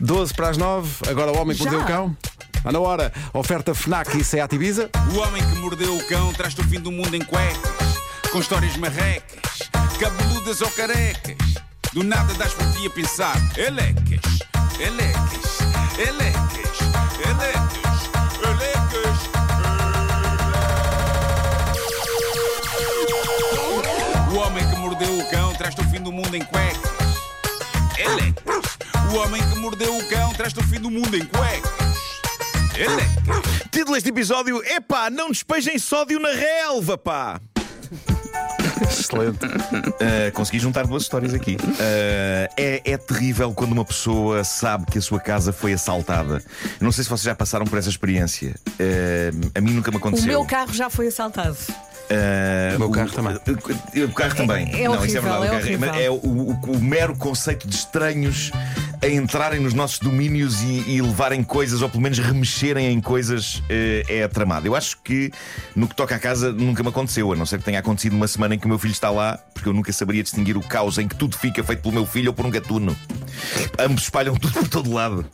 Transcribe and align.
12 0.00 0.34
para 0.34 0.48
as 0.48 0.56
9, 0.56 1.10
agora 1.10 1.32
o 1.32 1.38
homem 1.38 1.56
que 1.56 1.62
Já? 1.64 1.70
mordeu 1.70 1.84
o 1.84 1.86
cão. 1.86 2.16
Está 2.56 2.72
na 2.72 2.78
hora, 2.78 3.12
oferta 3.34 3.74
FNAC 3.74 4.16
e 4.18 4.24
Seat 4.24 4.54
Ibiza. 4.54 4.90
O 5.14 5.18
homem 5.18 5.42
que 5.44 5.58
mordeu 5.58 5.96
o 5.96 6.06
cão 6.06 6.32
traz-te 6.32 6.60
o 6.60 6.64
fim 6.64 6.80
do 6.80 6.90
mundo 6.90 7.14
em 7.14 7.22
cuecas, 7.22 7.98
com 8.30 8.38
histórias 8.38 8.76
marrecas, 8.76 9.68
cabeludas 10.00 10.60
ou 10.62 10.70
carecas. 10.70 11.36
Do 11.92 12.02
nada 12.02 12.32
das 12.34 12.54
por 12.54 12.66
ti 12.72 12.86
a 12.86 12.90
pensar, 12.90 13.36
elecas, 13.56 14.38
elecas, 14.80 15.58
elecas, 15.98 16.78
elecas, 17.20 18.10
elecas. 18.40 19.22
O 24.32 24.36
homem 24.36 24.66
que 24.70 24.76
mordeu 24.76 25.18
o 25.18 25.30
cão 25.30 25.52
traz-te 25.54 25.80
o 25.82 25.84
fim 25.90 26.00
do 26.00 26.10
mundo 26.10 26.34
em 26.34 26.42
cuecas, 26.44 26.90
elecas. 27.98 28.51
O 29.12 29.16
homem 29.16 29.42
que 29.46 29.58
mordeu 29.58 29.94
o 29.94 30.08
cão 30.08 30.32
traz-te 30.32 30.58
o 30.58 30.62
fim 30.62 30.80
do 30.80 30.90
mundo 30.90 31.14
em 31.14 31.26
cuecas, 31.26 32.20
elecas. 32.74 33.60
Título 33.70 33.92
deste 33.92 34.08
episódio: 34.08 34.64
Epá, 34.64 35.10
não 35.10 35.28
despejem 35.28 35.78
sódio 35.78 36.18
na 36.18 36.30
relva, 36.30 36.96
pá! 36.96 37.38
Excelente. 39.12 39.44
Uh, 39.46 40.32
consegui 40.34 40.58
juntar 40.58 40.86
duas 40.86 41.02
histórias 41.02 41.34
aqui. 41.34 41.56
Uh, 41.56 42.52
é, 42.56 42.80
é 42.84 42.96
terrível 42.96 43.52
quando 43.52 43.72
uma 43.72 43.84
pessoa 43.84 44.42
sabe 44.44 44.86
que 44.86 44.98
a 44.98 45.02
sua 45.02 45.20
casa 45.20 45.52
foi 45.52 45.72
assaltada. 45.72 46.42
Não 46.80 46.90
sei 46.92 47.04
se 47.04 47.10
vocês 47.10 47.24
já 47.24 47.34
passaram 47.34 47.66
por 47.66 47.78
essa 47.78 47.88
experiência. 47.88 48.54
Uh, 48.68 49.50
a 49.54 49.60
mim 49.60 49.72
nunca 49.72 49.90
me 49.90 49.96
O 49.96 50.00
aconteceu. 50.00 50.26
meu 50.28 50.44
carro 50.44 50.72
já 50.72 50.88
foi 50.90 51.08
assaltado. 51.08 51.56
Uh, 52.10 52.76
O 52.76 52.78
meu 52.80 52.90
carro 52.90 53.10
também. 53.10 53.34
O, 53.34 54.04
o 54.06 54.12
carro 54.12 54.34
também. 54.34 54.68
é 54.74 54.88
não, 54.88 55.04
isso 55.04 55.16
é 55.16 55.20
horrível, 55.20 55.40
verdade. 55.40 55.44
é 55.44 55.48
o, 55.48 55.50
carro- 55.50 55.62
horrível. 55.62 55.94
é 55.94 56.10
o, 56.10 56.14
o- 56.14 56.76
o 56.76 56.80
mero 56.82 57.16
conceito 57.16 57.66
de 57.66 57.74
estranhos 57.74 58.50
a 59.00 59.08
entrarem 59.08 59.58
nos 59.60 59.72
nossos 59.74 59.98
domínios 59.98 60.60
e, 60.62 60.84
e 60.96 61.02
levarem 61.02 61.42
coisas, 61.42 61.82
ou 61.82 61.88
pelo 61.88 62.02
menos 62.02 62.18
remexerem 62.20 62.86
em 62.92 63.00
coisas, 63.00 63.60
eh, 63.68 64.04
é 64.08 64.28
tramado. 64.28 64.64
Eu 64.66 64.76
acho 64.76 64.96
que 65.02 65.32
no 65.74 65.88
que 65.88 65.94
toca 65.96 66.14
à 66.14 66.18
casa 66.20 66.52
nunca 66.52 66.84
me 66.84 66.88
aconteceu, 66.90 67.32
a 67.32 67.34
não 67.36 67.44
ser 67.44 67.58
que 67.58 67.64
tenha 67.64 67.80
acontecido 67.80 68.12
uma 68.14 68.28
semana 68.28 68.54
em 68.54 68.58
que 68.60 68.64
o 68.64 68.68
meu 68.68 68.78
filho 68.78 68.92
está 69.02 69.10
lá, 69.10 69.36
porque 69.52 69.68
eu 69.68 69.72
nunca 69.72 69.92
saberia 69.92 70.22
distinguir 70.22 70.56
o 70.56 70.60
caos 70.60 70.96
em 70.96 71.08
que 71.08 71.16
tudo 71.16 71.36
fica 71.36 71.64
feito 71.64 71.82
pelo 71.82 71.92
meu 71.92 72.06
filho 72.06 72.28
ou 72.28 72.34
por 72.34 72.46
um 72.46 72.50
gatuno. 72.50 72.96
Ambos 73.76 74.04
espalham 74.04 74.34
tudo 74.38 74.52
por 74.52 74.68
todo 74.68 74.92
lado. 74.92 75.26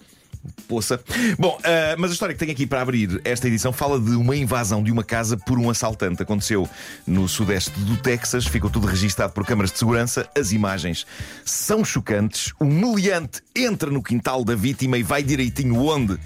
Poça. 0.67 0.99
Bom, 1.39 1.59
ah, 1.63 1.95
mas 1.99 2.11
a 2.11 2.15
história 2.15 2.35
que 2.35 2.39
tenho 2.39 2.53
aqui 2.53 2.67
para 2.67 2.81
abrir 2.81 3.21
esta 3.25 3.47
edição 3.47 3.71
fala 3.71 4.01
de 4.01 4.13
uma 4.13 4.35
invasão 4.35 4.83
de 4.83 4.91
uma 4.91 5.05
casa 5.05 5.37
por 5.37 5.59
um 5.59 5.69
assaltante. 5.69 6.23
Aconteceu 6.23 6.67
no 7.07 7.29
sudeste 7.29 7.79
do 7.81 7.99
Texas, 7.99 8.47
ficou 8.47 8.71
tudo 8.71 8.87
registado 8.87 9.35
por 9.35 9.45
câmaras 9.45 9.71
de 9.71 9.79
segurança. 9.79 10.27
As 10.35 10.53
imagens 10.53 11.07
são 11.45 11.85
chocantes. 11.85 12.55
O 12.59 12.65
meliante 12.65 13.43
entra 13.55 13.91
no 13.91 14.03
quintal 14.03 14.45
da 14.45 14.55
vítima 14.55 14.97
e 14.97 15.03
vai 15.03 15.23
direitinho 15.23 15.77
onde? 15.85 16.19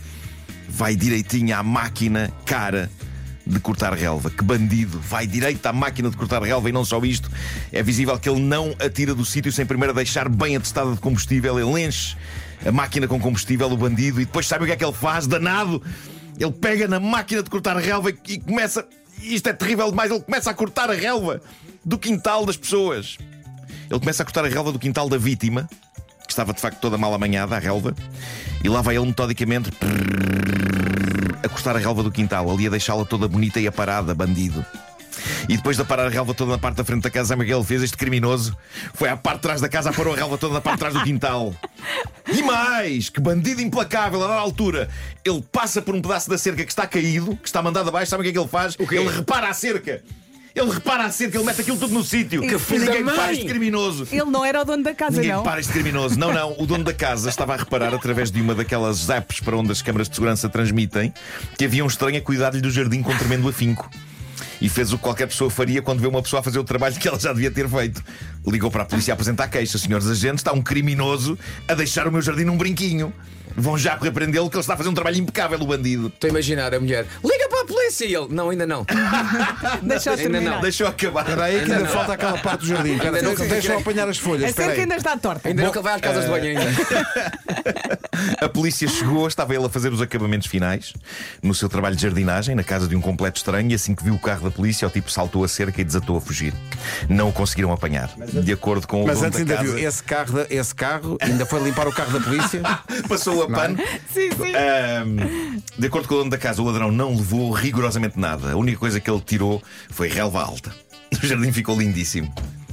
Vai 0.69 0.95
direitinho 0.95 1.57
à 1.57 1.63
máquina 1.63 2.33
cara 2.47 2.89
de 3.47 3.59
cortar 3.61 3.93
relva. 3.95 4.31
Que 4.31 4.45
bandido! 4.45 4.99
Vai 5.01 5.27
direito 5.27 5.65
à 5.67 5.73
máquina 5.73 6.11
de 6.11 6.17
cortar 6.17 6.43
relva 6.43 6.69
e 6.69 6.73
não 6.73 6.85
só 6.85 6.99
isto. 7.05 7.31
É 7.73 7.83
visível 7.83 8.19
que 8.19 8.29
ele 8.29 8.41
não 8.41 8.75
atira 8.79 9.15
do 9.15 9.25
sítio 9.25 9.53
sem 9.53 9.67
primeiro 9.67 9.93
deixar 9.95 10.29
bem 10.29 10.57
atestada 10.57 10.93
de 10.93 10.99
combustível. 11.01 11.59
Ele 11.59 11.85
enche 11.87 12.17
a 12.65 12.71
máquina 12.73 13.09
com 13.09 13.19
combustível, 13.21 13.71
o 13.71 13.77
bandido, 13.77 14.21
e 14.21 14.25
depois 14.25 14.47
sabe 14.47 14.65
o 14.65 14.67
que 14.67 14.73
é 14.73 14.77
que 14.77 14.85
ele 14.85 14.93
faz? 14.93 15.27
Danado! 15.27 15.83
Ele 16.39 16.53
pega 16.53 16.89
na 16.89 17.01
máquina 17.01 17.43
de 17.43 17.51
cortar 17.51 17.77
relva 17.77 18.11
e- 18.11 18.39
começa. 18.39 18.87
Isto 19.21 19.49
é 19.49 19.53
terrível 19.53 19.91
demais! 19.91 20.11
Ele 20.11 20.21
começa 20.21 20.51
a 20.51 20.55
cortar 20.55 20.91
a 20.91 20.95
relva 20.95 21.41
do 21.85 21.99
quintal 21.99 22.47
das 22.47 22.57
pessoas. 22.57 23.19
Ele 23.91 24.01
começa 24.01 24.23
a 24.23 24.27
cortar 24.27 24.45
a 24.45 24.49
relva 24.49 24.73
do 24.73 24.79
quintal 24.79 25.09
da 25.09 25.19
vítima, 25.19 25.69
que 26.25 26.31
estava 26.33 26.55
de 26.55 26.61
facto 26.61 26.81
toda 26.81 26.97
mal 26.97 27.13
amanhada, 27.13 27.57
a 27.57 27.59
relva, 27.59 27.95
e 28.65 28.69
lá 28.69 28.81
vai 28.81 28.97
ele 28.97 29.07
metodicamente 29.07 29.69
a 29.69 30.42
cortar 31.53 31.77
a 31.77 31.79
relva 31.79 32.03
do 32.03 32.11
quintal, 32.11 32.51
ali 32.51 32.67
a 32.67 32.71
deixá-la 32.71 33.05
toda 33.05 33.29
bonita 33.29 33.61
e 33.61 33.67
aparada, 33.67 34.15
bandido. 34.15 34.65
E 35.49 35.57
depois 35.57 35.77
de 35.77 35.83
aparar 35.83 36.07
a 36.07 36.09
relva 36.09 36.35
toda 36.35 36.53
na 36.53 36.59
parte 36.59 36.77
da 36.77 36.85
frente 36.85 37.03
da 37.03 37.11
casa, 37.11 37.29
sabe 37.29 37.43
o 37.43 37.47
que 37.47 37.53
ele 37.53 37.65
fez? 37.65 37.83
Este 37.83 37.97
criminoso 37.97 38.57
foi 38.95 39.09
à 39.09 39.17
parte 39.17 39.37
de 39.37 39.43
trás 39.43 39.61
da 39.61 39.69
casa, 39.69 39.91
aparou 39.91 40.15
a 40.15 40.17
relva 40.17 40.39
toda 40.39 40.55
na 40.55 40.61
parte 40.61 40.77
de 40.77 40.81
trás 40.81 40.95
do 40.95 41.03
quintal. 41.05 41.55
E 42.33 42.43
mais, 42.43 43.09
que 43.09 43.21
bandido 43.21 43.61
implacável, 43.61 44.23
a 44.25 44.29
dada 44.29 44.41
altura, 44.41 44.89
ele 45.25 45.43
passa 45.53 45.83
por 45.83 45.95
um 45.95 46.01
pedaço 46.01 46.31
da 46.31 46.39
cerca 46.39 46.65
que 46.65 46.73
está 46.73 46.87
caído, 46.87 47.37
que 47.37 47.49
está 47.49 47.63
mandado 47.63 47.89
abaixo, 47.89 48.11
sabe 48.11 48.23
o 48.23 48.25
que 48.25 48.31
é 48.31 48.33
que 48.33 48.39
ele 48.39 48.49
faz? 48.49 48.77
Ele 48.79 49.09
repara 49.09 49.49
a 49.49 49.53
cerca. 49.53 50.03
Ele 50.55 50.71
repara 50.71 51.05
a 51.05 51.11
cerca, 51.11 51.37
ele 51.39 51.47
mete 51.47 51.61
aquilo 51.63 51.79
tudo 51.79 51.95
no 51.95 52.05
sítio. 52.05 52.41
Que 52.43 52.55
E 52.55 52.59
filho 52.59 52.85
ninguém 52.85 53.05
da 53.05 53.13
para 53.15 53.33
este 53.33 53.47
criminoso. 53.47 54.07
Ele 54.13 54.25
não 54.27 54.45
era 54.45 54.61
o 54.61 54.65
dono 54.65 54.83
da 54.83 54.95
casa, 54.95 55.17
Ninguém 55.17 55.33
não. 55.33 55.43
para 55.43 55.61
este 55.61 55.73
criminoso. 55.73 56.19
Não, 56.19 56.33
não. 56.33 56.55
O 56.59 56.67
dono 56.67 56.85
da 56.85 56.93
casa 56.93 57.29
estava 57.31 57.55
a 57.55 57.57
reparar, 57.57 57.95
através 57.95 58.31
de 58.31 58.41
uma 58.41 58.55
daquelas 58.55 59.09
apps 59.09 59.41
para 59.41 59.57
onde 59.57 59.73
as 59.73 59.81
câmaras 59.81 60.09
de 60.09 60.15
segurança 60.15 60.49
transmitem, 60.49 61.13
que 61.57 61.65
havia 61.65 61.83
um 61.83 61.87
estranho 61.87 62.19
a 62.19 62.21
cuidar-lhe 62.21 62.61
do 62.61 62.71
jardim 62.71 63.03
com 63.03 63.17
tremendo 63.17 63.49
afinco. 63.49 63.89
E 64.61 64.69
fez 64.69 64.93
o 64.93 64.97
que 64.97 65.03
qualquer 65.03 65.27
pessoa 65.27 65.51
faria 65.51 65.83
quando 65.83 66.01
vê 66.01 66.07
uma 66.07 66.23
pessoa 66.23 66.39
a 66.41 66.43
fazer 66.43 66.59
o 66.59 66.65
trabalho 66.65 66.95
que 66.95 67.09
ela 67.09 67.19
já 67.19 67.33
devia 67.33 67.51
ter 67.51 67.69
feito. 67.69 68.03
Ligou 68.47 68.71
para 68.71 68.83
a 68.83 68.87
polícia 68.87 69.13
a 69.13 69.15
apresentar 69.15 69.49
queixa. 69.49 69.77
Senhores 69.77 70.07
agentes, 70.07 70.41
está 70.41 70.53
um 70.53 70.63
criminoso 70.63 71.37
a 71.67 71.75
deixar 71.75 72.07
o 72.07 72.13
meu 72.13 72.23
jardim 72.23 72.45
num 72.45 72.57
brinquinho. 72.57 73.13
Vão 73.57 73.77
já 73.77 73.97
repreendê-lo 73.97 74.49
que 74.49 74.57
ele 74.57 74.61
está 74.63 74.75
a 74.75 74.77
fazer 74.77 74.89
um 74.89 74.95
trabalho 74.95 75.19
impecável, 75.19 75.61
o 75.61 75.67
bandido. 75.67 76.07
Estou 76.07 76.29
a 76.29 76.31
imaginar 76.31 76.73
a 76.75 76.79
mulher, 76.81 77.07
liga 77.25 77.42
a 77.93 77.97
polícia! 77.99 78.05
E 78.07 78.15
ele, 78.15 78.27
não, 78.31 78.51
ainda 78.51 78.67
não. 78.67 78.85
Deixa 79.83 80.11
eu 80.11 80.15
Ainda 80.15 80.31
terminar. 80.31 80.55
não. 80.57 80.61
Deixou 80.63 80.87
acabar. 80.87 81.21
Espera 81.23 81.45
aí 81.45 81.55
que 81.55 81.61
ainda 81.63 81.75
Ainda 81.77 81.85
não. 81.89 81.93
falta 81.95 82.13
aquela 82.15 82.39
parte 82.39 82.61
do 82.61 82.67
jardim. 82.67 82.93
Espera, 82.95 83.17
Ainda 83.17 83.23
não. 83.29 83.35
deixa- 83.37 83.53
Deixa 83.55 83.73
eu 83.73 83.79
apanhar 83.79 84.09
as 84.09 84.19
folhas. 84.19 84.45
A 84.45 84.49
Espera 84.49 84.67
cerca 84.69 84.81
aí. 84.81 84.83
ainda 84.83 84.97
está 84.97 85.17
torta. 85.17 85.49
Ainda 85.49 85.63
não 85.63 85.71
que 85.73 85.79
ele 85.79 85.85
vai 85.85 85.95
às 85.95 86.01
casas 86.01 86.25
de 86.25 86.31
banho 86.31 86.45
ainda. 86.59 86.63
A 88.41 88.49
polícia 88.49 88.87
chegou, 88.89 89.27
estava 89.27 89.55
ele 89.55 89.65
a 89.65 89.69
fazer 89.69 89.93
os 89.93 90.01
acabamentos 90.01 90.47
finais 90.47 90.93
no 91.43 91.55
seu 91.55 91.69
trabalho 91.69 91.97
de 91.97 92.03
jardinagem, 92.03 92.55
na 92.55 92.63
casa 92.63 92.87
de 92.87 92.95
um 92.95 93.01
completo 93.01 93.39
estranho, 93.39 93.71
e 93.71 93.75
assim 93.75 93.95
que 93.95 94.05
viu 94.05 94.15
o 94.15 94.19
carro 94.19 94.45
da 94.45 94.51
polícia, 94.51 94.87
o 94.87 94.91
tipo 94.91 95.11
saltou 95.11 95.43
a 95.45 95.49
cerca 95.49 95.81
e 95.81 95.85
desatou 95.85 96.17
a 96.17 96.21
fugir. 96.21 96.53
Não 97.09 97.31
o 97.31 97.33
conseguiram 97.33 97.73
apanhar. 97.73 98.11
De 98.17 98.53
acordo 98.53 98.87
com 98.87 99.03
o 99.03 99.07
Mas 99.07 99.17
dono 99.17 99.29
antes 99.29 99.45
da 99.45 99.55
ainda 99.55 99.65
casa, 99.65 99.77
viu, 99.77 99.89
esse 99.89 100.03
carro, 100.03 100.33
da- 100.35 100.47
esse 100.51 100.75
carro 100.75 101.17
ainda 101.21 101.47
foi 101.47 101.63
limpar 101.63 101.89
o 101.89 101.93
carro 101.93 102.13
da 102.13 102.21
polícia. 102.21 102.61
passou 103.09 103.43
a 103.43 103.49
pano. 103.49 103.77
Sim, 104.13 104.31
sim. 104.31 104.53
Ahm, 104.55 105.61
de 105.79 105.87
acordo 105.87 106.07
com 106.07 106.15
o 106.15 106.19
dono 106.19 106.31
da 106.31 106.39
casa, 106.39 106.61
o 106.63 106.65
ladrão 106.67 106.93
não 106.93 107.11
levou 107.17 107.51
rigorosamente 107.83 108.19
nada. 108.19 108.53
A 108.53 108.57
única 108.57 108.79
coisa 108.79 109.01
que 109.01 109.11
ele 109.11 109.21
tirou 109.21 109.61
foi 109.91 110.09
relva 110.09 110.43
alta. 110.43 110.73
O 111.23 111.27
jardim 111.27 111.53
ficou 111.53 111.79
lindíssimo. 111.79 112.33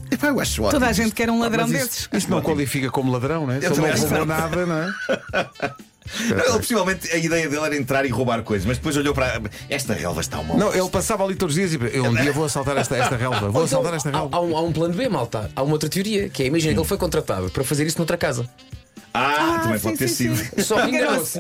Epá, 0.09 0.28
eu 0.28 0.40
acho 0.40 0.64
ótimo 0.64 0.80
Toda 0.80 0.88
a 0.90 0.94
gente 0.94 1.12
quer 1.12 1.30
um 1.30 1.40
ladrão 1.42 1.64
Mas 1.68 1.72
desses. 1.74 2.00
isso, 2.00 2.09
isso 2.14 2.30
não 2.31 2.42
qualifica 2.42 2.90
como 2.90 3.12
ladrão, 3.12 3.46
não 3.46 3.53
é? 3.53 3.59
Se 3.59 3.66
Eu 3.66 3.74
ele 3.74 3.81
não 3.81 4.00
roubou 4.00 4.25
nada, 4.25 4.66
não 4.66 4.78
é? 4.78 4.92
Não, 6.28 6.40
ele, 6.40 6.53
possivelmente 6.53 7.12
a 7.12 7.18
ideia 7.18 7.47
dele 7.47 7.64
era 7.64 7.78
entrar 7.78 8.03
e 8.03 8.09
roubar 8.09 8.42
coisas, 8.42 8.66
mas 8.66 8.78
depois 8.78 8.97
olhou 8.97 9.14
para. 9.14 9.40
Esta 9.70 9.94
relva 9.94 10.22
está 10.22 10.40
uma. 10.40 10.56
Não, 10.56 10.74
ele 10.74 10.90
passava 10.90 11.24
ali 11.24 11.36
todos 11.36 11.56
os 11.56 11.70
dias 11.70 11.72
e 11.72 11.96
eu 11.96 12.03
um 12.06 12.16
dia 12.16 12.34
vou 12.34 12.46
assaltar 12.46 12.76
esta, 12.78 12.97
esta 12.97 13.16
relva. 13.16 13.50
Vou 13.50 13.64
assaltar 13.64 13.94
esta 13.94 14.09
há, 14.09 14.14
relva. 14.14 14.36
há 14.36 14.41
um, 14.41 14.58
há 14.58 14.62
um 14.62 14.72
plano 14.72 14.96
B, 14.96 15.08
malta. 15.08 15.52
Há 15.56 15.62
uma 15.62 15.74
outra 15.74 15.88
teoria, 15.88 16.28
que 16.28 16.41
é 16.41 16.47
imagina 16.47 16.74
que 16.74 16.80
ele 16.80 16.88
foi 16.88 16.97
contratado 16.97 17.52
para 17.52 17.64
fazer 17.64 17.86
isso 17.86 18.00
noutra 18.00 18.18
casa. 18.18 18.50
Ah, 19.14 19.56
Ah, 19.56 19.59
também 19.59 19.78
sim, 19.80 19.84
pode 19.84 19.97
ter 19.97 20.08
sim, 20.08 20.36
sido. 20.36 20.36
sim. 20.56 20.62
Só 20.64 20.81
que 20.86 20.90
enganou-se. 20.96 21.40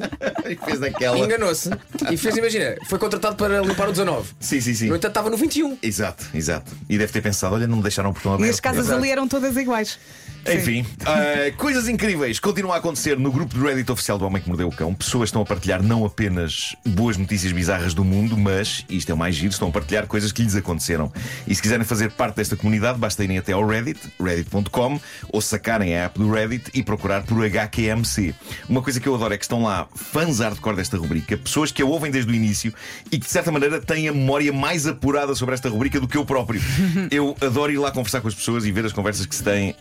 E 0.49 0.55
fez 0.65 0.79
daquela. 0.79 1.17
Enganou-se 1.17 1.69
e 2.11 2.17
fez, 2.17 2.35
imagina, 2.37 2.75
foi 2.87 2.97
contratado 2.99 3.35
para 3.35 3.61
limpar 3.61 3.87
o 3.87 3.91
19. 3.91 4.29
Sim, 4.39 4.59
sim, 4.61 4.73
sim. 4.73 4.87
No 4.87 4.95
entanto, 4.95 5.11
estava 5.11 5.29
no 5.29 5.37
21. 5.37 5.77
Exato, 5.81 6.25
exato. 6.33 6.71
E 6.89 6.97
deve 6.97 7.11
ter 7.11 7.21
pensado: 7.21 7.55
olha, 7.55 7.67
não 7.67 7.77
me 7.77 7.83
deixaram 7.83 8.09
o 8.09 8.13
portão 8.13 8.31
E 8.33 8.35
aberto. 8.35 8.53
as 8.53 8.59
casas 8.59 8.85
Exato. 8.85 8.99
ali 8.99 9.11
eram 9.11 9.27
todas 9.27 9.55
iguais. 9.55 9.99
Enfim, 10.47 10.85
ah, 11.05 11.51
coisas 11.57 11.87
incríveis 11.87 12.39
continuam 12.39 12.73
a 12.73 12.77
acontecer 12.77 13.17
no 13.17 13.31
grupo 13.31 13.53
do 13.53 13.63
Reddit 13.65 13.91
oficial 13.91 14.17
do 14.17 14.25
Homem 14.25 14.41
que 14.41 14.47
Mordeu 14.47 14.67
o 14.67 14.71
Cão. 14.71 14.93
Pessoas 14.93 15.29
estão 15.29 15.41
a 15.41 15.45
partilhar 15.45 15.83
não 15.83 16.05
apenas 16.05 16.75
boas 16.85 17.17
notícias 17.17 17.51
bizarras 17.51 17.93
do 17.93 18.03
mundo, 18.03 18.37
mas, 18.37 18.85
e 18.89 18.97
isto 18.97 19.11
é 19.11 19.13
o 19.13 19.17
mais 19.17 19.35
giro, 19.35 19.51
estão 19.51 19.69
a 19.69 19.71
partilhar 19.71 20.07
coisas 20.07 20.31
que 20.31 20.41
lhes 20.41 20.55
aconteceram. 20.55 21.11
E 21.47 21.53
se 21.53 21.61
quiserem 21.61 21.85
fazer 21.85 22.11
parte 22.11 22.37
desta 22.37 22.55
comunidade, 22.55 22.97
basta 22.97 23.23
irem 23.23 23.37
até 23.37 23.53
ao 23.53 23.65
Reddit, 23.65 23.99
reddit.com, 24.19 24.99
ou 25.31 25.41
sacarem 25.41 25.95
a 25.95 26.05
app 26.05 26.17
do 26.17 26.31
Reddit 26.31 26.71
e 26.73 26.83
procurar 26.83 27.23
por 27.23 27.43
HQMC. 27.43 28.33
Uma 28.67 28.81
coisa 28.81 28.99
que 28.99 29.07
eu 29.07 29.15
adoro 29.15 29.33
é 29.33 29.37
que 29.37 29.45
estão 29.45 29.63
lá 29.63 29.87
fãs 29.95 30.39
hardcore 30.39 30.75
desta 30.75 30.97
rubrica, 30.97 31.37
pessoas 31.37 31.71
que 31.71 31.81
a 31.81 31.85
ouvem 31.85 32.11
desde 32.11 32.31
o 32.31 32.35
início 32.35 32.73
e 33.11 33.19
que, 33.19 33.25
de 33.25 33.31
certa 33.31 33.51
maneira, 33.51 33.79
têm 33.79 34.07
a 34.07 34.13
memória 34.13 34.51
mais 34.51 34.87
apurada 34.87 35.35
sobre 35.35 35.53
esta 35.53 35.69
rubrica 35.69 35.99
do 35.99 36.07
que 36.07 36.17
eu 36.17 36.25
próprio. 36.25 36.61
Eu 37.11 37.35
adoro 37.41 37.71
ir 37.71 37.77
lá 37.77 37.91
conversar 37.91 38.21
com 38.21 38.27
as 38.27 38.35
pessoas 38.35 38.65
e 38.65 38.71
ver 38.71 38.85
as 38.85 38.93
conversas 38.93 39.25
que 39.25 39.35
se 39.35 39.43
têm. 39.43 39.75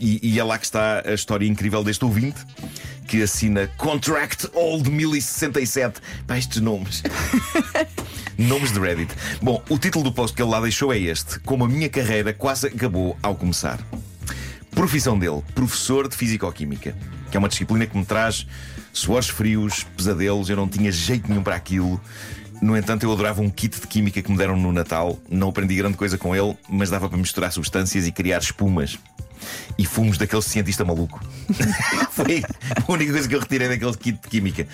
E, 0.00 0.20
e 0.22 0.38
é 0.38 0.44
lá 0.44 0.58
que 0.58 0.64
está 0.64 1.02
a 1.04 1.14
história 1.14 1.46
incrível 1.46 1.82
deste 1.84 2.04
ouvinte 2.04 2.44
que 3.06 3.22
assina 3.22 3.66
Contract 3.78 4.48
Old 4.52 4.90
1067. 4.90 6.00
Pá, 6.26 6.36
estes 6.36 6.60
nomes. 6.60 7.02
Nomes 8.36 8.70
de 8.70 8.78
Reddit. 8.78 9.12
Bom, 9.42 9.62
o 9.68 9.78
título 9.78 10.04
do 10.04 10.12
post 10.12 10.36
que 10.36 10.42
ele 10.42 10.50
lá 10.50 10.60
deixou 10.60 10.92
é 10.92 10.98
este: 10.98 11.40
Como 11.40 11.64
a 11.64 11.68
minha 11.68 11.88
carreira 11.88 12.32
quase 12.32 12.68
acabou 12.68 13.16
ao 13.22 13.34
começar. 13.34 13.80
Profissão 14.70 15.18
dele, 15.18 15.42
professor 15.54 16.06
de 16.06 16.14
Fisicoquímica, 16.14 16.94
que 17.30 17.36
é 17.36 17.40
uma 17.40 17.48
disciplina 17.48 17.84
que 17.86 17.96
me 17.96 18.04
traz 18.04 18.46
suores 18.92 19.28
frios, 19.28 19.82
pesadelos, 19.96 20.48
eu 20.50 20.56
não 20.56 20.68
tinha 20.68 20.92
jeito 20.92 21.28
nenhum 21.28 21.42
para 21.42 21.56
aquilo. 21.56 22.00
No 22.60 22.76
entanto, 22.76 23.04
eu 23.04 23.12
adorava 23.12 23.40
um 23.40 23.50
kit 23.50 23.80
de 23.80 23.86
química 23.86 24.20
que 24.20 24.30
me 24.30 24.36
deram 24.36 24.56
no 24.56 24.72
Natal. 24.72 25.18
Não 25.28 25.48
aprendi 25.48 25.74
grande 25.76 25.96
coisa 25.96 26.18
com 26.18 26.34
ele, 26.34 26.56
mas 26.68 26.90
dava 26.90 27.08
para 27.08 27.18
misturar 27.18 27.50
substâncias 27.52 28.06
e 28.06 28.12
criar 28.12 28.38
espumas. 28.38 28.98
E 29.76 29.84
fumos 29.84 30.18
daquele 30.18 30.42
cientista 30.42 30.84
maluco. 30.84 31.20
Foi 32.10 32.42
a 32.76 32.92
única 32.92 33.12
coisa 33.12 33.28
que 33.28 33.34
eu 33.34 33.40
retirei 33.40 33.68
daquele 33.68 33.96
kit 33.96 34.18
de 34.20 34.28
química. 34.28 34.66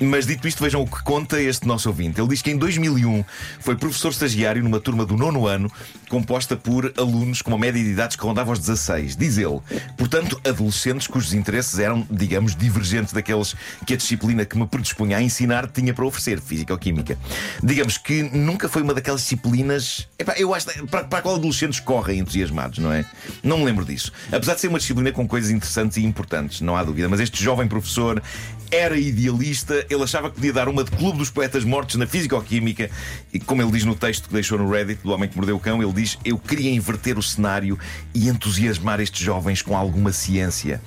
Mas 0.00 0.26
dito 0.26 0.46
isto, 0.46 0.62
vejam 0.62 0.82
o 0.82 0.86
que 0.86 1.02
conta 1.02 1.40
este 1.40 1.66
nosso 1.66 1.88
ouvinte. 1.88 2.20
Ele 2.20 2.28
diz 2.28 2.42
que 2.42 2.50
em 2.50 2.56
2001 2.56 3.24
foi 3.60 3.76
professor 3.76 4.10
estagiário 4.10 4.62
numa 4.62 4.80
turma 4.80 5.04
do 5.04 5.16
nono 5.16 5.46
ano, 5.46 5.70
composta 6.08 6.56
por 6.56 6.92
alunos 6.96 7.42
com 7.42 7.50
uma 7.50 7.58
média 7.58 7.82
de 7.82 7.90
idades 7.90 8.16
que 8.16 8.22
rondava 8.22 8.50
aos 8.50 8.58
16. 8.58 9.16
Diz 9.16 9.38
ele, 9.38 9.60
portanto, 9.96 10.40
adolescentes 10.46 11.06
cujos 11.06 11.34
interesses 11.34 11.78
eram, 11.78 12.06
digamos, 12.10 12.54
divergentes 12.54 13.12
daqueles 13.12 13.54
que 13.86 13.94
a 13.94 13.96
disciplina 13.96 14.44
que 14.44 14.56
me 14.56 14.66
predispunha 14.66 15.16
a 15.16 15.22
ensinar 15.22 15.68
tinha 15.68 15.92
para 15.92 16.04
oferecer, 16.04 16.40
física 16.40 16.72
ou 16.72 16.78
química. 16.78 17.18
Digamos 17.62 17.98
que 17.98 18.22
nunca 18.22 18.68
foi 18.68 18.82
uma 18.82 18.94
daquelas 18.94 19.22
disciplinas. 19.22 20.08
Epá, 20.18 20.34
eu 20.36 20.54
acho 20.54 20.66
para, 20.86 21.04
para 21.04 21.18
a 21.18 21.22
qual 21.22 21.36
adolescentes 21.36 21.80
correm 21.80 22.20
entusiasmados, 22.20 22.78
não 22.78 22.92
é? 22.92 23.04
Não 23.42 23.58
me 23.58 23.64
lembro 23.64 23.84
disso. 23.84 24.11
Apesar 24.30 24.54
de 24.54 24.60
ser 24.60 24.68
uma 24.68 24.78
disciplina 24.78 25.12
com 25.12 25.26
coisas 25.26 25.50
interessantes 25.50 25.96
e 25.96 26.04
importantes, 26.04 26.60
não 26.60 26.76
há 26.76 26.82
dúvida, 26.82 27.08
mas 27.08 27.20
este 27.20 27.42
jovem 27.42 27.66
professor 27.66 28.22
era 28.70 28.96
idealista, 28.96 29.86
ele 29.90 30.02
achava 30.02 30.30
que 30.30 30.36
podia 30.36 30.52
dar 30.52 30.68
uma 30.68 30.82
de 30.82 30.90
Clube 30.92 31.18
dos 31.18 31.30
Poetas 31.30 31.62
Mortos 31.62 31.96
na 31.96 32.06
Físico-Química, 32.06 32.90
e 33.32 33.38
como 33.38 33.60
ele 33.60 33.70
diz 33.70 33.84
no 33.84 33.94
texto 33.94 34.28
que 34.28 34.34
deixou 34.34 34.58
no 34.58 34.70
Reddit 34.70 35.02
do 35.02 35.12
Homem 35.12 35.28
que 35.28 35.36
Mordeu 35.36 35.56
o 35.56 35.60
Cão, 35.60 35.82
ele 35.82 35.92
diz: 35.92 36.18
Eu 36.24 36.38
queria 36.38 36.70
inverter 36.70 37.18
o 37.18 37.22
cenário 37.22 37.78
e 38.14 38.28
entusiasmar 38.28 39.00
estes 39.00 39.20
jovens 39.20 39.60
com 39.60 39.76
alguma 39.76 40.10
ciência. 40.10 40.80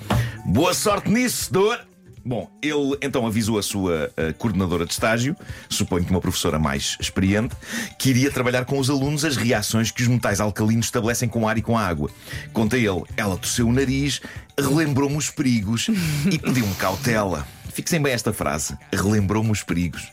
Boa 0.44 0.74
sorte 0.74 1.08
nisso, 1.08 1.50
senhor! 1.52 1.95
Bom, 2.26 2.50
ele 2.60 2.98
então 3.00 3.24
avisou 3.24 3.56
a 3.56 3.62
sua 3.62 4.10
uh, 4.10 4.34
coordenadora 4.34 4.84
de 4.84 4.92
estágio, 4.92 5.36
suponho 5.68 6.04
que 6.04 6.10
uma 6.10 6.20
professora 6.20 6.58
mais 6.58 6.96
experiente, 7.00 7.54
que 7.96 8.10
iria 8.10 8.32
trabalhar 8.32 8.64
com 8.64 8.80
os 8.80 8.90
alunos 8.90 9.24
as 9.24 9.36
reações 9.36 9.92
que 9.92 10.02
os 10.02 10.08
metais 10.08 10.40
alcalinos 10.40 10.86
estabelecem 10.86 11.28
com 11.28 11.42
o 11.42 11.48
ar 11.48 11.56
e 11.56 11.62
com 11.62 11.78
a 11.78 11.86
água. 11.86 12.10
Conta 12.52 12.76
ele, 12.76 13.04
ela 13.16 13.36
tosseu 13.36 13.68
o 13.68 13.72
nariz, 13.72 14.20
relembrou-me 14.58 15.16
os 15.16 15.30
perigos 15.30 15.86
e 16.28 16.36
pediu-me 16.36 16.74
cautela. 16.74 17.46
Fixem 17.72 18.02
bem 18.02 18.12
esta 18.12 18.32
frase: 18.32 18.76
relembrou-me 18.92 19.52
os 19.52 19.62
perigos. 19.62 20.08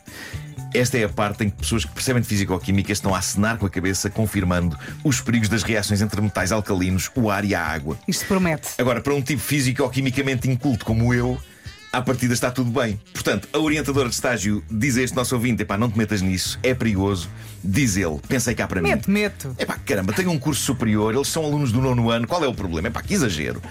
Esta 0.72 0.98
é 0.98 1.04
a 1.04 1.08
parte 1.08 1.42
em 1.42 1.50
que 1.50 1.56
pessoas 1.56 1.84
que 1.84 1.90
percebem 1.90 2.22
de 2.22 2.28
físico-química 2.28 2.92
estão 2.92 3.12
a 3.12 3.18
acenar 3.18 3.58
com 3.58 3.66
a 3.66 3.70
cabeça, 3.70 4.08
confirmando 4.08 4.78
os 5.02 5.20
perigos 5.20 5.48
das 5.48 5.64
reações 5.64 6.00
entre 6.00 6.20
metais 6.20 6.52
alcalinos, 6.52 7.10
o 7.16 7.28
ar 7.28 7.44
e 7.44 7.56
a 7.56 7.60
água. 7.60 7.98
Isto 8.06 8.26
promete. 8.26 8.68
Agora, 8.78 9.00
para 9.00 9.14
um 9.14 9.22
tipo 9.22 9.42
físico-quimicamente 9.42 10.48
inculto 10.48 10.84
como 10.84 11.12
eu, 11.12 11.40
à 11.94 12.02
partida 12.02 12.34
está 12.34 12.50
tudo 12.50 12.70
bem. 12.70 13.00
Portanto, 13.12 13.48
a 13.52 13.58
orientadora 13.58 14.08
de 14.08 14.14
estágio 14.14 14.62
diz 14.70 14.96
a 14.96 15.02
este 15.02 15.16
nosso 15.16 15.34
ouvinte: 15.34 15.62
epá, 15.62 15.78
não 15.78 15.88
te 15.90 15.96
metas 15.96 16.20
nisso, 16.20 16.58
é 16.62 16.74
perigoso. 16.74 17.30
Diz 17.62 17.96
ele, 17.96 18.18
pensei 18.28 18.54
cá 18.54 18.66
para 18.66 18.82
mim. 18.82 18.90
meto. 19.10 19.54
Epá, 19.58 19.78
caramba, 19.78 20.12
tenho 20.12 20.30
um 20.30 20.38
curso 20.38 20.60
superior, 20.60 21.14
eles 21.14 21.28
são 21.28 21.44
alunos 21.44 21.72
do 21.72 21.80
nono 21.80 22.10
ano, 22.10 22.26
qual 22.26 22.44
é 22.44 22.48
o 22.48 22.54
problema? 22.54 22.88
Epá, 22.88 23.00
que 23.00 23.14
exagero. 23.14 23.62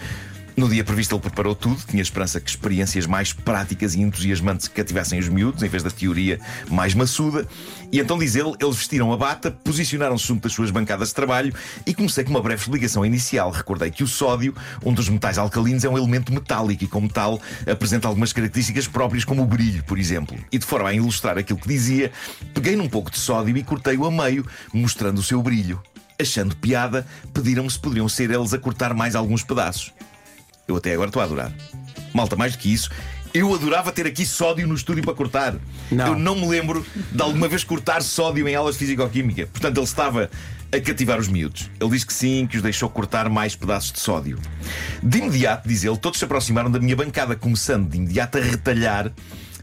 No 0.56 0.70
dia 0.70 0.84
previsto, 0.84 1.16
ele 1.16 1.22
preparou 1.22 1.56
tudo. 1.56 1.82
Tinha 1.88 2.02
esperança 2.02 2.40
que 2.40 2.50
experiências 2.50 3.08
mais 3.08 3.34
práticas 3.34 3.96
e 3.96 4.02
entusiasmantes 4.02 4.68
cativassem 4.68 5.18
os 5.18 5.28
miúdos, 5.28 5.64
em 5.64 5.68
vez 5.68 5.82
da 5.82 5.90
teoria 5.90 6.40
mais 6.70 6.94
maçuda. 6.94 7.48
E 7.92 8.00
então, 8.00 8.20
diz 8.20 8.36
ele, 8.36 8.54
eles 8.60 8.76
vestiram 8.76 9.12
a 9.12 9.18
bata, 9.18 9.50
posicionaram-se 9.50 10.28
junto 10.28 10.44
das 10.44 10.54
suas 10.54 10.70
bancadas 10.70 11.10
de 11.10 11.16
trabalho 11.16 11.54
e 11.88 11.94
comecei 11.94 12.24
com 12.24 12.30
uma 12.30 12.42
breve 12.42 12.62
explicação 12.62 13.04
inicial. 13.04 13.50
Recordei 13.50 13.90
que 13.90 14.04
o 14.04 14.08
sódio, 14.08 14.54
um 14.86 14.94
dos 14.94 15.10
metais 15.10 15.40
alcalinos, 15.40 15.84
é 15.84 15.90
um 15.90 15.98
elemento 15.98 16.32
metálico 16.32 16.84
e, 16.84 16.88
como 16.88 17.10
tal, 17.10 17.42
apresenta 17.70 18.08
algumas 18.08 18.32
características 18.32 18.88
próprias, 18.88 19.26
como 19.26 19.42
o 19.42 19.48
brilho, 19.48 19.84
por 19.84 19.98
exemplo. 19.98 20.38
E 20.52 20.60
de 20.60 20.66
forma 20.66 20.90
a 20.90 20.94
ilustrar 20.94 21.38
aquilo 21.38 21.60
que 21.60 21.68
dizia, 21.68 22.12
peguei 22.54 22.76
num 22.76 22.88
pouco 22.88 23.10
de 23.10 23.18
sódio 23.18 23.58
e 23.58 23.64
cortei-o 23.64 24.06
a 24.06 24.12
meio, 24.12 24.46
mostrando 24.72 25.18
o 25.18 25.24
seu 25.24 25.42
brilho. 25.42 25.82
Achando 26.20 26.56
piada, 26.56 27.08
pediram-me 27.34 27.72
se 27.72 27.80
poderiam 27.80 28.08
ser 28.08 28.30
eles 28.30 28.54
a 28.54 28.60
cortar 28.60 28.94
mais 28.94 29.16
alguns 29.16 29.44
pedaços. 29.44 29.92
Eu 30.68 30.78
até 30.78 30.94
agora 30.94 31.10
estou 31.10 31.22
a 31.22 31.26
adorar. 31.26 31.52
Malta, 32.14 32.36
mais 32.36 32.54
do 32.54 32.60
que 32.60 32.72
isso, 32.72 32.90
eu 33.34 33.54
adorava 33.54 33.92
ter 33.92 34.06
aqui 34.06 34.26
sódio 34.26 34.68
no 34.68 34.76
estúdio 34.76 35.04
para 35.04 35.14
cortar. 35.14 35.56
Não. 35.92 36.08
Eu 36.08 36.16
não 36.16 36.36
me 36.36 36.48
lembro 36.48 36.86
de 37.12 37.22
alguma 37.22 37.48
vez 37.48 37.64
cortar 37.64 38.02
sódio 38.04 38.48
em 38.48 38.56
aulas 38.56 38.76
de 38.76 38.80
físico-química. 38.80 39.48
Portanto, 39.48 39.78
ele 39.78 39.86
estava 39.86 40.30
a 40.72 40.80
cativar 40.80 41.20
os 41.20 41.28
miúdos. 41.28 41.70
Ele 41.80 41.90
diz 41.90 42.04
que 42.04 42.14
sim, 42.14 42.48
que 42.48 42.58
os 42.58 42.64
deixou 42.64 42.90
cortar 42.90 43.30
mais 43.30 43.56
pedaços 43.56 43.92
de 43.92 44.00
sódio. 44.00 44.40
De 45.02 45.18
imediato, 45.18 45.68
diz 45.68 45.84
ele, 45.84 45.98
todos 45.98 46.20
se 46.20 46.26
aproximaram 46.26 46.70
da 46.70 46.80
minha 46.80 46.96
bancada, 46.96 47.36
começando 47.36 47.90
de 47.90 47.98
imediato 47.98 48.38
a 48.38 48.42
retalhar 48.42 49.12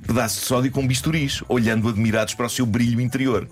pedaços 0.06 0.40
de 0.40 0.46
sódio 0.46 0.70
com 0.70 0.86
bisturis, 0.86 1.42
olhando 1.48 1.88
admirados 1.88 2.34
para 2.34 2.46
o 2.46 2.50
seu 2.50 2.66
brilho 2.66 3.00
interior. 3.00 3.48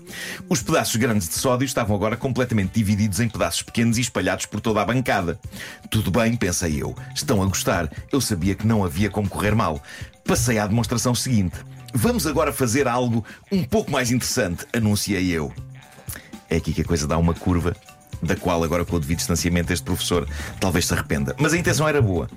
Os 0.49 0.61
pedaços 0.61 0.95
grandes 0.95 1.29
de 1.29 1.35
sódio 1.35 1.65
estavam 1.65 1.95
agora 1.95 2.17
completamente 2.17 2.73
divididos 2.73 3.19
em 3.19 3.29
pedaços 3.29 3.61
pequenos 3.61 3.97
e 3.97 4.01
espalhados 4.01 4.45
por 4.45 4.59
toda 4.59 4.81
a 4.81 4.85
bancada. 4.85 5.39
Tudo 5.89 6.11
bem, 6.11 6.35
pensei 6.35 6.81
eu. 6.81 6.95
Estão 7.15 7.41
a 7.41 7.45
gostar. 7.45 7.91
Eu 8.11 8.21
sabia 8.21 8.55
que 8.55 8.67
não 8.67 8.83
havia 8.83 9.09
como 9.09 9.29
correr 9.29 9.55
mal. 9.55 9.81
Passei 10.25 10.57
à 10.57 10.67
demonstração 10.67 11.15
seguinte. 11.15 11.57
Vamos 11.93 12.27
agora 12.27 12.53
fazer 12.53 12.87
algo 12.87 13.25
um 13.51 13.63
pouco 13.63 13.89
mais 13.89 14.11
interessante, 14.11 14.65
anunciei 14.73 15.31
eu. 15.31 15.51
É 16.49 16.57
aqui 16.57 16.73
que 16.73 16.81
a 16.81 16.85
coisa 16.85 17.07
dá 17.07 17.17
uma 17.17 17.33
curva 17.33 17.75
da 18.21 18.35
qual, 18.35 18.63
agora 18.63 18.85
com 18.85 18.95
o 18.95 18.99
devido 18.99 19.17
distanciamento, 19.17 19.71
este 19.71 19.83
professor 19.83 20.27
talvez 20.59 20.85
se 20.85 20.93
arrependa. 20.93 21.35
Mas 21.39 21.53
a 21.53 21.57
intenção 21.57 21.87
era 21.87 22.01
boa. 22.01 22.29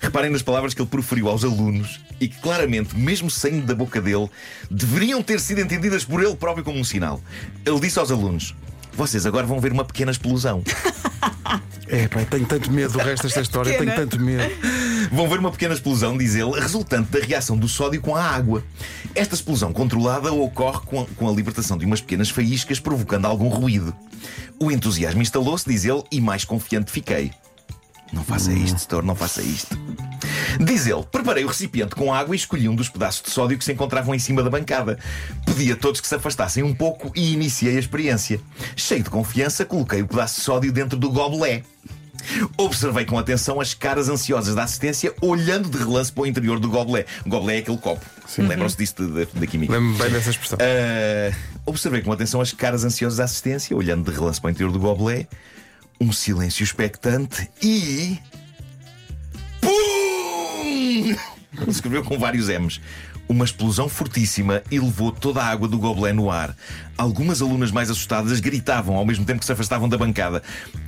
Reparem 0.00 0.30
nas 0.30 0.42
palavras 0.42 0.74
que 0.74 0.82
ele 0.82 0.88
proferiu 0.88 1.28
aos 1.28 1.44
alunos 1.44 2.00
e 2.20 2.28
que, 2.28 2.38
claramente, 2.40 2.96
mesmo 2.96 3.30
saindo 3.30 3.66
da 3.66 3.74
boca 3.74 4.00
dele, 4.00 4.28
deveriam 4.70 5.22
ter 5.22 5.40
sido 5.40 5.60
entendidas 5.60 6.04
por 6.04 6.22
ele 6.22 6.36
próprio 6.36 6.64
como 6.64 6.78
um 6.78 6.84
sinal. 6.84 7.20
Ele 7.64 7.80
disse 7.80 7.98
aos 7.98 8.10
alunos: 8.10 8.54
Vocês 8.92 9.24
agora 9.24 9.46
vão 9.46 9.60
ver 9.60 9.72
uma 9.72 9.84
pequena 9.84 10.10
explosão. 10.12 10.62
É, 11.86 12.08
pá, 12.08 12.24
tenho 12.24 12.46
tanto 12.46 12.72
medo 12.72 12.94
do 12.94 12.98
resto 12.98 13.24
desta 13.24 13.42
história, 13.42 13.76
tenho 13.76 13.94
tanto 13.94 14.18
medo. 14.18 14.50
Vão 15.10 15.28
ver 15.28 15.38
uma 15.38 15.50
pequena 15.50 15.74
explosão, 15.74 16.16
diz 16.16 16.34
ele, 16.34 16.58
resultante 16.58 17.10
da 17.10 17.24
reação 17.24 17.56
do 17.56 17.68
sódio 17.68 18.00
com 18.00 18.14
a 18.14 18.22
água. 18.22 18.64
Esta 19.14 19.34
explosão 19.34 19.72
controlada 19.72 20.32
ocorre 20.32 20.80
com 20.86 21.00
a, 21.00 21.06
com 21.06 21.28
a 21.28 21.32
libertação 21.32 21.76
de 21.78 21.84
umas 21.84 22.00
pequenas 22.00 22.30
faíscas, 22.30 22.80
provocando 22.80 23.26
algum 23.26 23.48
ruído. 23.48 23.94
O 24.60 24.70
entusiasmo 24.70 25.22
instalou-se, 25.22 25.68
diz 25.68 25.84
ele, 25.84 26.02
e 26.10 26.20
mais 26.20 26.44
confiante 26.44 26.90
fiquei. 26.90 27.30
Não 28.12 28.22
faça 28.22 28.52
isto, 28.52 28.78
setor, 28.78 29.02
não 29.02 29.14
faça 29.14 29.42
isto. 29.42 29.76
Diz 30.64 30.86
ele, 30.86 31.02
preparei 31.10 31.44
o 31.44 31.48
recipiente 31.48 31.96
com 31.96 32.14
água 32.14 32.34
e 32.34 32.38
escolhi 32.38 32.68
um 32.68 32.74
dos 32.74 32.88
pedaços 32.88 33.22
de 33.22 33.30
sódio 33.30 33.58
que 33.58 33.64
se 33.64 33.72
encontravam 33.72 34.14
em 34.14 34.18
cima 34.18 34.42
da 34.42 34.50
bancada. 34.50 34.98
Pedi 35.44 35.72
a 35.72 35.76
todos 35.76 36.00
que 36.00 36.06
se 36.06 36.14
afastassem 36.14 36.62
um 36.62 36.74
pouco 36.74 37.10
e 37.14 37.32
iniciei 37.32 37.76
a 37.76 37.80
experiência. 37.80 38.40
Cheio 38.76 39.02
de 39.02 39.10
confiança, 39.10 39.64
coloquei 39.64 40.02
o 40.02 40.06
pedaço 40.06 40.36
de 40.36 40.42
sódio 40.42 40.72
dentro 40.72 40.96
do 40.96 41.10
gobelé. 41.10 41.62
Observei 42.56 43.04
com 43.04 43.18
atenção 43.18 43.60
as 43.60 43.74
caras 43.74 44.08
ansiosas 44.08 44.54
da 44.54 44.64
assistência, 44.64 45.14
olhando 45.20 45.68
de 45.68 45.78
relance 45.78 46.12
para 46.12 46.22
o 46.22 46.26
interior 46.26 46.58
do 46.58 46.68
gobelé. 46.68 47.06
O 47.24 47.28
gobelé 47.28 47.56
é 47.56 47.58
aquele 47.58 47.78
copo. 47.78 48.04
Lembram-se 48.38 48.76
disso 48.76 48.94
da, 49.08 49.46
química? 49.46 49.72
Lembro-me 49.72 49.98
bem 49.98 50.10
dessa 50.10 50.30
expressão. 50.30 50.58
Ah, 50.60 51.36
observei 51.66 52.02
com 52.02 52.12
atenção 52.12 52.40
as 52.40 52.52
caras 52.52 52.84
ansiosas 52.84 53.18
da 53.18 53.24
assistência, 53.24 53.76
olhando 53.76 54.10
de 54.10 54.16
relance 54.16 54.40
para 54.40 54.48
o 54.48 54.50
interior 54.50 54.72
do 54.72 54.78
gobelé, 54.78 55.26
um 56.00 56.12
silêncio 56.12 56.62
expectante 56.62 57.48
e. 57.62 58.18
PUM! 59.60 61.16
Escreveu 61.68 62.02
com 62.02 62.18
vários 62.18 62.48
M's. 62.48 62.80
Uma 63.28 63.44
explosão 63.44 63.88
fortíssima 63.88 64.62
e 64.70 64.78
levou 64.78 65.10
toda 65.10 65.42
a 65.42 65.46
água 65.46 65.66
do 65.66 65.78
gobelé 65.78 66.12
no 66.12 66.30
ar. 66.30 66.54
Algumas 66.96 67.40
alunas 67.40 67.70
mais 67.70 67.90
assustadas 67.90 68.38
gritavam 68.38 68.96
ao 68.96 69.04
mesmo 69.04 69.24
tempo 69.24 69.40
que 69.40 69.46
se 69.46 69.52
afastavam 69.52 69.88
da 69.88 69.96
bancada. 69.96 70.42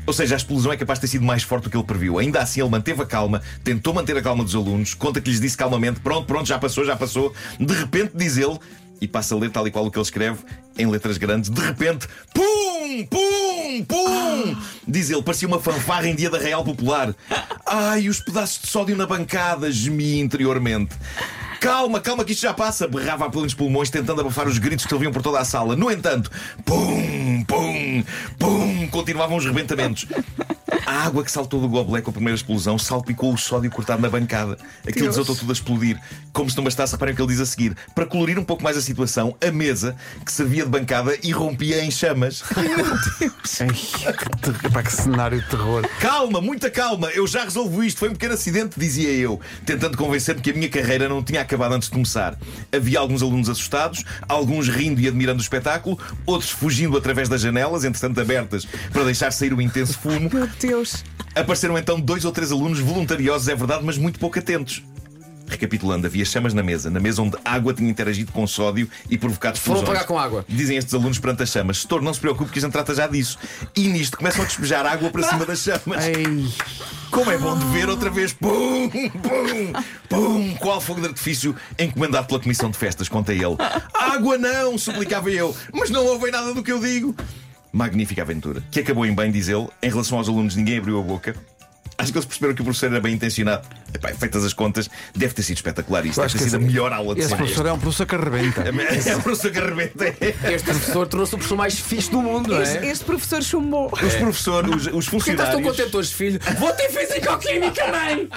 Ou 0.07 0.13
seja, 0.13 0.35
a 0.35 0.39
explosão 0.39 0.73
é 0.73 0.77
capaz 0.77 0.99
de 0.99 1.03
ter 1.03 1.09
sido 1.09 1.25
mais 1.25 1.43
forte 1.43 1.65
do 1.65 1.71
que 1.71 1.77
ele 1.77 1.85
previu. 1.85 2.19
Ainda 2.19 2.41
assim, 2.41 2.61
ele 2.61 2.71
manteve 2.71 3.03
a 3.03 3.07
calma, 3.07 3.41
tentou 3.65 3.95
manter 3.95 4.17
a 4.17 4.23
calma 4.23 4.45
dos 4.45 4.55
alunos, 4.55 4.93
conta 4.93 5.21
que 5.21 5.31
lhes 5.31 5.41
disse 5.41 5.57
calmamente: 5.57 6.01
pronto, 6.01 6.27
pronto, 6.27 6.47
já 6.47 6.59
passou, 6.59 6.85
já 6.85 6.95
passou. 6.95 7.33
De 7.59 7.73
repente, 7.73 8.13
diz 8.15 8.37
ele, 8.37 8.59
e 9.01 9.07
passa 9.07 9.35
a 9.35 9.39
ler 9.39 9.51
tal 9.51 9.67
e 9.67 9.71
qual 9.71 9.87
o 9.87 9.91
que 9.91 9.99
ele 9.99 10.05
escreve, 10.05 10.39
em 10.79 10.87
letras 10.87 11.19
grandes, 11.19 11.51
de 11.51 11.61
repente, 11.61 12.07
pum, 12.33 13.07
pum, 13.11 13.85
pum! 13.85 14.57
Diz 14.87 15.11
ele, 15.11 15.23
parecia 15.23 15.49
uma 15.49 15.61
fanfarra 15.61 16.07
em 16.07 16.15
dia 16.15 16.31
da 16.31 16.39
Real 16.39 16.65
Popular. 16.65 17.15
Ai, 17.67 18.09
os 18.09 18.21
pedaços 18.21 18.63
de 18.63 18.69
sódio 18.69 18.97
na 18.97 19.07
bancada, 19.07 19.71
gemi 19.71 20.21
interiormente. 20.21 20.95
Calma, 21.67 22.01
calma, 22.01 22.25
que 22.25 22.31
isto 22.31 22.43
já 22.43 22.55
passa, 22.55 22.87
berrava 22.87 23.27
a 23.27 23.29
pulmões, 23.53 23.91
tentando 23.91 24.21
abafar 24.21 24.47
os 24.47 24.57
gritos 24.57 24.87
que 24.87 24.95
ouviam 24.95 25.11
por 25.11 25.21
toda 25.21 25.41
a 25.41 25.45
sala. 25.45 25.75
No 25.75 25.91
entanto, 25.91 26.31
pum, 26.65 27.45
pum, 27.45 28.05
pum, 28.39 28.89
continuavam 28.89 29.37
os 29.37 29.45
rebentamentos. 29.45 30.07
A 30.87 31.05
água 31.05 31.25
que 31.25 31.31
saltou 31.31 31.61
do 31.61 31.69
gobelé 31.69 32.01
com 32.01 32.11
a 32.11 32.13
primeira 32.13 32.37
explosão 32.37 32.79
salpicou 32.79 33.33
o 33.35 33.37
sódio 33.37 33.69
cortado 33.71 34.01
na 34.01 34.09
bancada. 34.09 34.57
Aquilo 34.87 35.07
Deus. 35.07 35.17
desatou 35.17 35.35
tudo 35.35 35.51
a 35.51 35.53
explodir. 35.53 35.99
Como 36.33 36.49
se 36.49 36.57
não 36.57 36.63
bastasse, 36.63 36.93
reparem 36.93 37.13
o 37.13 37.17
que 37.17 37.23
ele 37.23 37.29
diz 37.33 37.41
a 37.41 37.47
seguir. 37.47 37.77
Para 37.95 38.07
colorir 38.07 38.39
um 38.39 38.45
pouco 38.45 38.63
mais 38.63 38.77
a 38.77 38.81
situação, 38.81 39.37
a 39.45 39.51
mesa 39.51 39.97
que 40.25 40.31
servia 40.31 40.63
de 40.65 40.71
bancada 40.71 41.17
irrompia 41.25 41.85
em 41.85 41.91
chamas. 41.91 42.45
Ai, 42.57 42.69
que, 44.13 44.29
ter- 44.41 44.71
pá, 44.71 44.83
que 44.83 44.93
cenário 44.93 45.41
de 45.41 45.49
terror. 45.49 45.85
Calma, 46.01 46.41
muita 46.41 46.71
calma, 46.71 47.09
eu 47.11 47.27
já 47.27 47.43
resolvo 47.45 47.83
isto. 47.83 47.99
Foi 47.99 48.09
um 48.09 48.13
pequeno 48.13 48.35
acidente, 48.35 48.79
dizia 48.79 49.11
eu, 49.11 49.41
tentando 49.65 49.97
convencer-me 49.97 50.41
que 50.41 50.51
a 50.51 50.55
minha 50.55 50.69
carreira 50.69 51.09
não 51.09 51.23
tinha 51.23 51.41
acabado 51.41 51.73
antes 51.75 51.89
de 51.89 51.93
começar. 51.95 52.39
Havia 52.73 53.01
alguns 53.01 53.23
alunos 53.23 53.49
assustados, 53.49 54.05
alguns 54.29 54.69
rindo 54.69 55.01
e 55.01 55.09
admirando 55.09 55.41
o 55.41 55.43
espetáculo, 55.43 55.99
outros 56.25 56.51
fugindo 56.51 56.97
através 56.97 57.29
das 57.29 57.41
janelas, 57.41 57.85
entretanto 57.85 58.21
abertas, 58.21 58.67
para 58.93 59.05
deixar 59.05 59.33
sair 59.33 59.53
o 59.53 59.61
intenso 59.61 59.99
fumo. 59.99 60.31
Meu 60.33 60.47
Deus. 60.61 60.76
Deus. 60.77 61.05
Apareceram 61.35 61.77
então 61.79 62.01
dois 62.01 62.25
ou 62.25 62.33
três 62.33 62.53
alunos 62.53 62.79
voluntariosos, 62.81 63.49
é 63.49 63.55
verdade, 63.55 63.85
mas 63.85 63.99
muito 63.99 64.19
pouco 64.19 64.39
atentos. 64.39 64.83
Recapitulando, 65.49 66.09
havia 66.09 66.25
chamas 66.25 66.53
na 66.53 66.63
mesa, 66.63 66.91
na 66.91 66.99
mesa 66.99 67.23
onde 67.23 67.37
água 67.45 67.73
tinha 67.73 67.89
interagido 67.89 68.33
com 68.33 68.45
sódio 68.49 68.89
e 69.09 69.17
provocado 69.17 69.57
Foram 69.57 69.79
explosões. 69.81 70.01
apagar 70.01 70.07
com 70.09 70.19
água. 70.19 70.45
Dizem 70.49 70.77
estes 70.77 70.93
alunos 70.93 71.21
perante 71.21 71.45
as 71.45 71.51
chamas: 71.51 71.83
Setor, 71.83 72.03
não 72.03 72.13
se 72.13 72.19
preocupe 72.19 72.51
que 72.51 72.59
a 72.59 72.63
gente 72.63 72.73
trata 72.73 72.93
já 72.93 73.07
disso. 73.07 73.39
E 73.77 73.87
nisto 73.87 74.17
começam 74.17 74.43
a 74.43 74.45
despejar 74.45 74.85
água 74.85 75.09
para 75.09 75.23
cima 75.23 75.47
das 75.47 75.61
chamas. 75.61 76.05
Ei, 76.05 76.49
Como 77.13 77.31
é 77.31 77.39
bom 77.39 77.57
de 77.57 77.65
ver 77.67 77.89
outra 77.89 78.11
vez, 78.11 78.33
pum, 78.33 78.91
pum, 78.91 79.73
pum, 80.09 80.55
qual 80.57 80.81
fogo 80.81 81.01
de 81.01 81.07
artifício 81.07 81.55
encomendado 81.79 82.27
pela 82.27 82.41
Comissão 82.41 82.69
de 82.69 82.77
Festas, 82.77 83.09
conta 83.09 83.33
ele. 83.33 83.57
Água 83.95 84.37
não, 84.37 84.77
suplicava 84.77 85.31
eu, 85.31 85.55
mas 85.73 85.91
não 85.91 86.05
ouvem 86.07 86.33
nada 86.33 86.53
do 86.55 86.63
que 86.63 86.73
eu 86.73 86.81
digo. 86.81 87.15
Magnífica 87.77 88.23
aventura, 88.23 88.63
que 88.71 88.81
acabou 88.81 89.05
em 89.05 89.15
bem, 89.15 89.31
diz 89.31 89.49
ele. 89.49 89.69
Em 89.83 89.91
relação 89.91 90.17
aos 90.17 90.31
alunos, 90.31 90.57
ninguém 90.57 90.79
abriu 90.79 90.99
a 90.99 91.03
boca. 91.03 91.37
Acho 91.99 92.13
que 92.13 92.19
eles 92.19 92.27
perceberam 92.27 92.55
que 92.55 92.61
o 92.61 92.65
professor 92.65 92.87
era 92.93 93.01
bem 93.01 93.15
intencionado. 93.15 93.67
Epá, 93.95 94.09
feitas 94.15 94.45
as 94.45 94.53
contas, 94.53 94.91
deve 95.15 95.33
ter 95.33 95.43
sido 95.43 95.57
espetacular 95.57 96.05
isto. 96.05 96.21
Deve 96.21 96.33
ter 96.39 96.45
sido 96.45 96.57
a 96.57 96.59
melhor 96.59 96.93
aula 96.93 97.15
de 97.15 97.21
esse 97.21 97.31
sempre. 97.31 97.45
professor 97.45 97.67
é 97.67 97.73
um 97.73 97.79
professor 97.79 98.07
que 98.07 98.15
arrebenta. 98.15 98.65
É 99.07 99.17
o 99.17 99.23
professor 99.23 99.51
que 99.51 99.59
arrebenta. 99.59 100.05
Este 100.53 100.65
professor 100.65 101.07
tornou-se 101.07 101.35
o 101.35 101.39
professor 101.39 101.57
mais 101.57 101.79
fixe 101.81 102.11
do 102.11 102.21
mundo, 102.21 102.49
não 102.51 102.63
Este, 102.63 102.79
é? 102.79 102.87
este 102.91 103.05
professor 103.05 103.43
chumbou. 103.43 103.91
Os 103.93 104.15
professores, 104.15 104.71
os, 104.71 104.87
os 104.95 105.09
Porquê 105.09 105.31
estás 105.31 105.51
tão 105.51 105.59
funcionários. 105.63 105.77
contente 105.79 105.97
hoje, 105.97 106.15
filho? 106.15 106.41
Vou 106.59 106.73
ter 106.73 106.89
físico-química, 106.91 107.87
mãe! 107.91 108.29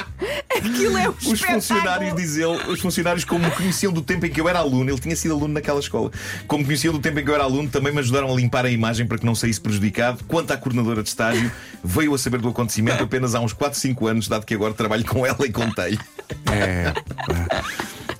Aquilo 0.55 0.97
é 0.97 1.09
um 1.09 1.13
Os 1.13 1.41
funcionários, 1.41 2.15
diz 2.15 2.37
ele, 2.37 2.71
os 2.71 2.79
funcionários, 2.79 3.25
como 3.25 3.45
me 3.45 3.51
conheciam 3.51 3.91
do 3.91 4.01
tempo 4.01 4.25
em 4.25 4.29
que 4.29 4.39
eu 4.39 4.47
era 4.47 4.59
aluno, 4.59 4.89
ele 4.89 4.99
tinha 4.99 5.15
sido 5.15 5.33
aluno 5.33 5.53
naquela 5.53 5.79
escola, 5.79 6.11
como 6.47 6.63
conheciam 6.65 6.93
do 6.93 6.99
tempo 6.99 7.19
em 7.19 7.23
que 7.23 7.29
eu 7.29 7.35
era 7.35 7.43
aluno, 7.43 7.69
também 7.69 7.91
me 7.93 7.99
ajudaram 7.99 8.31
a 8.31 8.35
limpar 8.35 8.65
a 8.65 8.69
imagem 8.71 9.05
para 9.07 9.17
que 9.17 9.25
não 9.25 9.35
saísse 9.35 9.59
prejudicado. 9.59 10.23
Quanto 10.27 10.51
à 10.51 10.57
coordenadora 10.57 11.01
de 11.03 11.09
estágio, 11.09 11.51
veio 11.83 12.13
a 12.13 12.17
saber 12.17 12.39
do 12.39 12.47
acontecimento 12.49 13.03
apenas 13.03 13.35
há 13.35 13.39
uns 13.39 13.48
4, 13.53 13.77
5 13.79 14.07
anos, 14.07 14.27
dado 14.27 14.45
que 14.45 14.53
agora 14.53 14.73
trabalho 14.73 15.05
com 15.05 15.25
ela 15.25 15.45
e 15.45 15.51
contei. 15.51 15.97
É, 16.51 16.93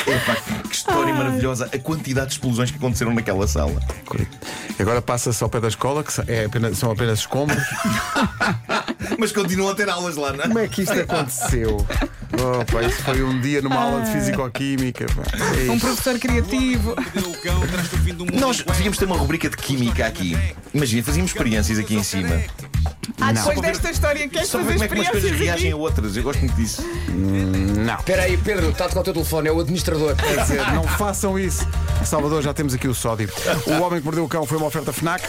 Epá, 0.08 0.36
que 0.68 0.74
história 0.76 1.14
maravilhosa, 1.14 1.70
a 1.72 1.78
quantidade 1.78 2.28
de 2.28 2.34
explosões 2.34 2.72
que 2.72 2.78
aconteceram 2.78 3.14
naquela 3.14 3.48
sala. 3.48 3.80
Agora 4.80 5.00
passa-se 5.02 5.44
ao 5.44 5.50
pé 5.50 5.60
da 5.60 5.68
escola, 5.68 6.04
que 6.04 6.12
é 6.32 6.46
apenas- 6.46 6.78
são 6.80 6.90
apenas 6.92 7.20
escombros. 7.20 7.62
Mas 9.20 9.32
continuam 9.32 9.70
a 9.72 9.76
ter 9.76 9.90
aulas 9.90 10.16
lá, 10.16 10.32
não 10.34 10.40
é? 10.44 10.48
Como 10.48 10.60
é 10.60 10.68
que 10.68 10.82
isto 10.82 10.94
aconteceu? 11.00 11.86
Oh, 12.34 12.66
pá, 12.72 12.82
isso 12.84 13.04
foi 13.04 13.22
um 13.22 13.40
dia 13.42 13.62
numa 13.62 13.76
aula 13.76 14.02
de 14.02 14.12
Fisicoquímica. 14.12 15.06
pá. 15.08 15.24
Ei, 15.56 15.70
Um 15.70 15.78
professor 15.80 16.18
criativo. 16.18 16.96
Nós 18.40 18.64
devíamos 18.64 18.98
ter 18.98 19.06
uma 19.06 19.18
rubrica 19.18 19.50
de 19.50 19.58
química 19.58 20.06
aqui. 20.08 20.36
Imagina, 20.74 21.04
fazíamos 21.04 21.32
experiências 21.32 21.78
aqui 21.78 21.96
em 21.96 22.04
cima. 22.04 22.42
Ah, 23.22 23.32
depois 23.34 23.56
ver- 23.56 23.62
desta 23.68 23.92
história, 23.92 24.28
queres 24.28 24.48
Só 24.48 24.60
fazer 24.60 24.74
como 24.74 24.84
é 24.84 24.88
que 24.88 24.94
umas 24.96 25.10
coisas 25.10 25.32
reagem 25.32 25.72
a 25.72 25.76
outras. 25.76 26.16
Eu 26.16 26.24
gosto 26.24 26.40
muito 26.40 26.56
disso. 26.56 26.82
Não. 27.10 27.96
Espera 27.96 28.24
aí, 28.24 28.38
Pedro, 28.38 28.70
está 28.70 28.86
a 28.86 28.88
tocar 28.90 29.02
o 29.02 29.04
teu 29.04 29.14
telefone, 29.14 29.48
é 29.50 29.52
o 29.52 29.60
administrador. 29.60 30.16
Quer 30.16 30.42
dizer, 30.42 30.72
não 30.74 30.84
façam 30.98 31.38
isso. 31.38 31.68
Salvador, 32.06 32.42
já 32.42 32.54
temos 32.54 32.74
aqui 32.74 32.88
o 32.88 32.94
sódio. 32.94 33.30
O 33.68 33.82
Homem 33.84 34.00
que 34.00 34.06
Mordeu 34.06 34.24
o 34.24 34.28
Cão 34.30 34.46
foi 34.46 34.58
uma 34.58 34.68
oferta 34.68 34.94
FNAC. 34.94 35.24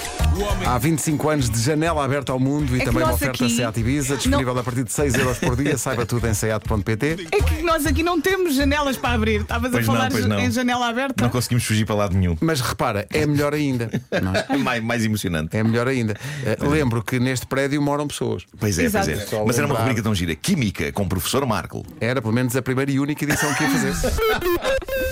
Há 0.64 0.78
25 0.78 1.28
anos 1.28 1.50
de 1.50 1.60
janela 1.60 2.04
aberta 2.04 2.32
ao 2.32 2.38
mundo 2.38 2.74
e 2.76 2.78
que 2.78 2.84
também 2.84 3.02
uma 3.02 3.08
nós 3.10 3.16
oferta 3.16 3.44
aqui 3.44 3.54
Seat 3.54 3.80
Ibiza, 3.80 4.16
disponível 4.16 4.56
a 4.58 4.62
partir 4.62 4.84
de 4.84 4.92
6 4.92 5.14
euros 5.14 5.38
por 5.38 5.56
dia. 5.56 5.76
Saiba 5.76 6.06
tudo 6.06 6.26
em 6.28 6.34
seat.pt. 6.34 7.26
É 7.32 7.42
que 7.42 7.62
nós 7.62 7.84
aqui 7.86 8.02
não 8.02 8.20
temos 8.20 8.54
janelas 8.54 8.96
para 8.96 9.14
abrir. 9.14 9.40
Estavas 9.40 9.68
a 9.70 9.72
Pois 9.72 9.86
não, 9.86 9.94
falar 9.94 10.10
pois 10.10 10.26
não. 10.26 10.38
em 10.38 10.50
janela 10.50 10.88
aberta. 10.88 11.22
Não 11.24 11.30
conseguimos 11.30 11.64
fugir 11.64 11.84
para 11.84 11.94
lado 11.96 12.16
nenhum. 12.16 12.36
Mas 12.40 12.60
repara, 12.60 13.06
é 13.12 13.26
melhor 13.26 13.52
ainda. 13.52 13.90
não 14.22 14.32
é? 14.34 14.46
mais, 14.58 14.82
mais 14.82 15.04
emocionante. 15.04 15.56
É 15.56 15.62
melhor 15.64 15.88
ainda. 15.88 16.16
Eh, 16.44 16.56
lembro 16.60 17.02
que 17.02 17.18
neste 17.18 17.46
prédio 17.46 17.79
moram 17.80 18.06
pessoas. 18.06 18.44
Pois 18.58 18.78
é, 18.78 18.84
Exato. 18.84 19.06
pois 19.06 19.32
é. 19.32 19.44
Mas 19.46 19.58
era 19.58 19.66
uma 19.66 19.78
rubrica 19.78 20.02
tão 20.02 20.14
gira. 20.14 20.34
Química 20.34 20.92
com 20.92 21.02
o 21.02 21.08
professor 21.08 21.44
Marco. 21.46 21.84
Era 22.00 22.20
pelo 22.20 22.32
menos 22.32 22.56
a 22.56 22.62
primeira 22.62 22.90
e 22.90 23.00
única 23.00 23.24
edição 23.24 23.52
que 23.54 23.64
ia 23.64 23.70
fazer. 23.70 23.94